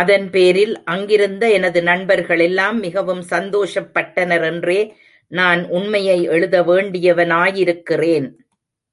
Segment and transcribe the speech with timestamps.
[0.00, 4.80] அதன்பேரில் அங்கிருந்த எனது நண்பர்களெல்லாம் மிகவும் சந்தோஷப்பட்டனரென்றே
[5.32, 8.28] நான் உண்மையை எழுத வேண்டியவனாயிருக்கிறேன்.